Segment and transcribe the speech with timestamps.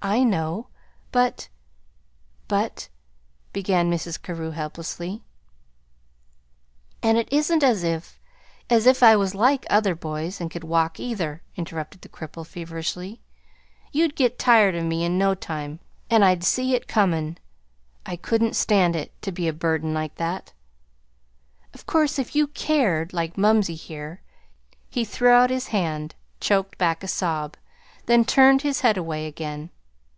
[0.00, 0.68] "I know.
[1.10, 1.48] But
[2.46, 2.88] but"
[3.52, 4.22] began Mrs.
[4.22, 5.24] Carew, helplessly.
[7.02, 8.20] "And it isn't as if
[8.70, 13.22] as if I was like other boys, and could walk, either," interrupted the cripple, feverishly.
[13.90, 15.80] "You'd get tired of me in no time.
[16.08, 17.38] And I'd see it comin'.
[18.06, 20.52] I couldn't stand it to be a burden like that.
[21.74, 24.22] Of course, if you CARED like mumsey here"
[24.88, 27.56] He threw out his hand, choked back a sob,
[28.06, 29.70] then turned his head away again.